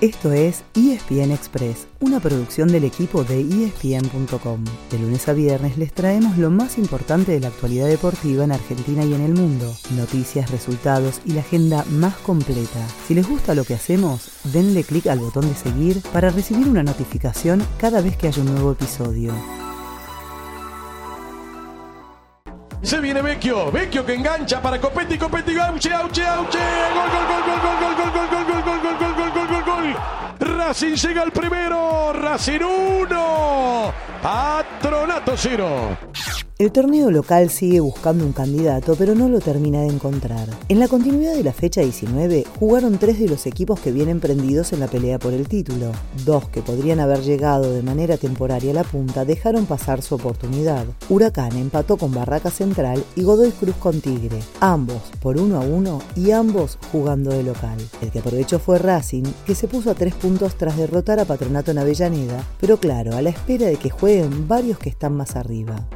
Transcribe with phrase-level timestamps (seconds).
[0.00, 4.64] Esto es ESPN Express, una producción del equipo de ESPN.com.
[4.92, 9.04] De lunes a viernes les traemos lo más importante de la actualidad deportiva en Argentina
[9.04, 12.86] y en el mundo, noticias, resultados y la agenda más completa.
[13.08, 16.84] Si les gusta lo que hacemos, denle clic al botón de seguir para recibir una
[16.84, 19.34] notificación cada vez que haya un nuevo episodio.
[22.82, 26.58] Se viene Vecchio, Vecchio que engancha para Copetti, Copetti, Auche, Auche, Auche,
[26.94, 29.07] gol, gol, gol, gol, gol, gol, gol, gol, gol, gol, gol, gol,
[30.68, 36.47] Racing llega al primero, Racing 1, Patronato 0.
[36.60, 40.48] El torneo local sigue buscando un candidato, pero no lo termina de encontrar.
[40.68, 44.72] En la continuidad de la fecha 19, jugaron tres de los equipos que vienen prendidos
[44.72, 45.92] en la pelea por el título.
[46.24, 50.84] Dos que podrían haber llegado de manera temporaria a la punta dejaron pasar su oportunidad.
[51.08, 56.00] Huracán empató con Barraca Central y Godoy Cruz con Tigre, ambos por uno a uno
[56.16, 57.78] y ambos jugando de local.
[58.02, 61.70] El que aprovechó fue Racing, que se puso a tres puntos tras derrotar a Patronato
[61.70, 65.86] en Avellaneda, pero claro, a la espera de que jueguen varios que están más arriba.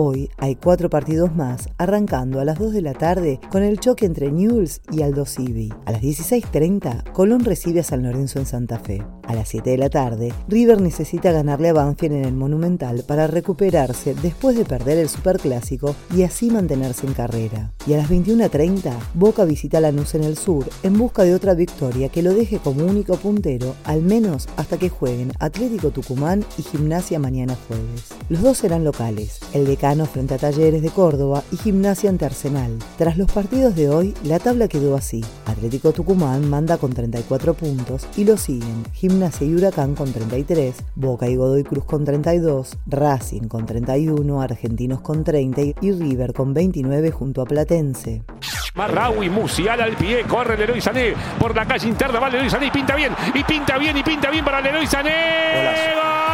[0.00, 4.06] Hoy hay cuatro partidos más, arrancando a las 2 de la tarde con el choque
[4.06, 5.74] entre Newell's y Aldo Civi.
[5.86, 9.02] A las 16.30, Colón recibe a San Lorenzo en Santa Fe.
[9.24, 13.26] A las 7 de la tarde, River necesita ganarle a Banfield en el Monumental para
[13.26, 17.72] recuperarse después de perder el Superclásico y así mantenerse en carrera.
[17.84, 22.08] Y a las 21.30, Boca visita Lanús en el sur en busca de otra victoria
[22.08, 27.18] que lo deje como único puntero, al menos hasta que jueguen Atlético Tucumán y Gimnasia
[27.18, 28.06] mañana jueves.
[28.28, 32.78] Los dos serán locales, el de frente a Talleres de Córdoba y Gimnasia ante Arsenal.
[32.98, 35.24] Tras los partidos de hoy, la tabla quedó así.
[35.46, 41.28] Atlético Tucumán manda con 34 puntos y lo siguen Gimnasia y Huracán con 33, Boca
[41.28, 47.10] y Godoy Cruz con 32, Racing con 31, Argentinos con 30 y River con 29
[47.10, 48.24] junto a Platense.
[48.74, 52.70] Marraui, Musial al pie, corre Leroy Sané por la calle interna, va Leroy Sané y
[52.70, 56.27] pinta bien, y pinta bien, y pinta bien para Leroy Sané.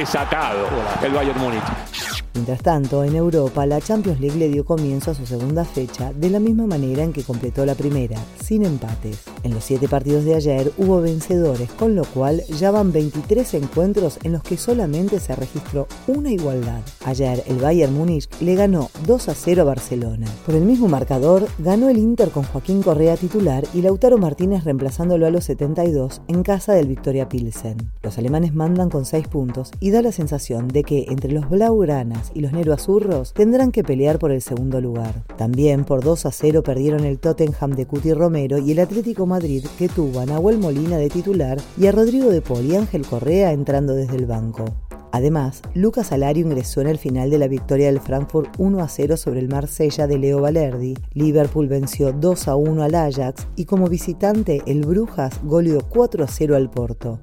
[0.00, 0.66] Desatado
[1.02, 2.19] el Bayern Múnich.
[2.34, 6.30] Mientras tanto, en Europa, la Champions League le dio comienzo a su segunda fecha de
[6.30, 9.18] la misma manera en que completó la primera, sin empates.
[9.42, 14.18] En los siete partidos de ayer hubo vencedores, con lo cual ya van 23 encuentros
[14.22, 16.80] en los que solamente se registró una igualdad.
[17.04, 20.26] Ayer el Bayern Múnich le ganó 2 a 0 a Barcelona.
[20.46, 25.26] Por el mismo marcador, ganó el Inter con Joaquín Correa titular y Lautaro Martínez reemplazándolo
[25.26, 27.76] a los 72 en casa del Victoria Pilsen.
[28.02, 32.29] Los alemanes mandan con 6 puntos y da la sensación de que entre los blaugranas
[32.34, 35.24] y los Azurros tendrán que pelear por el segundo lugar.
[35.36, 39.64] También por 2 a 0 perdieron el Tottenham de Cuti Romero y el Atlético Madrid
[39.78, 43.52] que tuvo a Nahuel Molina de titular y a Rodrigo de Pol y Ángel Correa
[43.52, 44.64] entrando desde el banco.
[45.12, 49.16] Además, Lucas Alario ingresó en el final de la victoria del Frankfurt 1 a 0
[49.16, 50.96] sobre el Marsella de Leo Valerdi.
[51.14, 56.28] Liverpool venció 2 a 1 al Ajax y como visitante el Brujas goleó 4 a
[56.28, 57.18] 0 al Porto.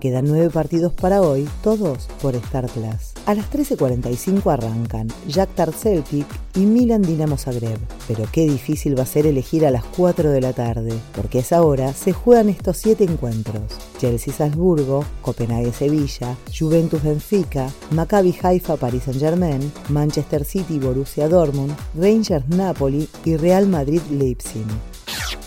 [0.00, 3.07] Quedan nueve partidos para hoy, todos por Star Plus.
[3.28, 7.78] A las 13.45 arrancan Jack Celtic y Milan Dinamo Zagreb.
[8.06, 11.60] Pero qué difícil va a ser elegir a las 4 de la tarde, porque esa
[11.60, 13.64] hora se juegan estos siete encuentros.
[13.98, 21.76] Chelsea Salzburgo, Copenhague Sevilla, Juventus Benfica, Maccabi Haifa Paris Saint Germain, Manchester City Borussia Dortmund,
[22.00, 24.64] Rangers Napoli y Real Madrid Leipzig.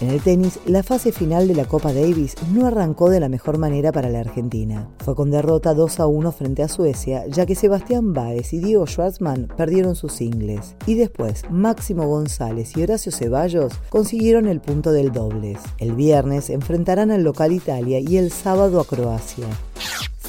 [0.02, 3.60] En el tenis, la fase final de la Copa Davis no arrancó de la mejor
[3.60, 4.90] manera para la Argentina.
[4.98, 8.88] Fue con derrota 2 a 1 frente a Suecia, ya que Sebastián Báez y Diego
[8.88, 10.76] Schwartzman perdieron sus singles.
[10.88, 15.60] Y después, Máximo González y Horacio Ceballos consiguieron el punto del dobles.
[15.78, 19.46] El viernes enfrentarán al local Italia y el sábado a Croacia.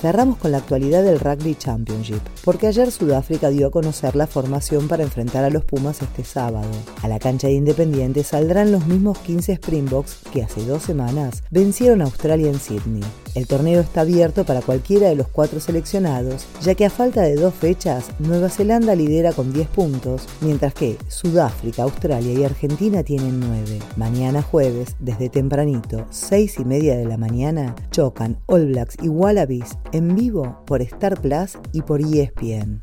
[0.03, 4.89] Cerramos con la actualidad del Rugby Championship, porque ayer Sudáfrica dio a conocer la formación
[4.89, 6.67] para enfrentar a los Pumas este sábado.
[7.03, 12.03] A la cancha de Independiente saldrán los mismos 15 Springboks que hace dos semanas vencieron
[12.03, 13.05] a Australia en Sydney.
[13.35, 17.35] El torneo está abierto para cualquiera de los cuatro seleccionados, ya que a falta de
[17.35, 23.41] dos fechas, Nueva Zelanda lidera con 10 puntos, mientras que Sudáfrica, Australia y Argentina tienen
[23.41, 23.79] 9.
[23.97, 29.79] Mañana jueves, desde tempranito, 6 y media de la mañana, chocan All Blacks y Wallabies
[29.93, 32.83] en vivo por Star Plus y por ESPN.